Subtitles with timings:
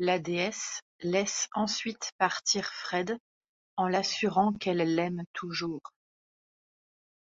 [0.00, 3.16] La déesse laisse ensuite partir Fred
[3.76, 5.92] en l'assurant qu'elle l'aime toujours.